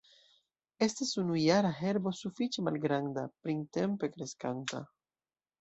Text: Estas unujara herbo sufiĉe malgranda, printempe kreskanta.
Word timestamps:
Estas 0.85 1.11
unujara 1.23 1.71
herbo 1.81 2.15
sufiĉe 2.21 2.65
malgranda, 2.71 3.27
printempe 3.45 4.11
kreskanta. 4.17 4.83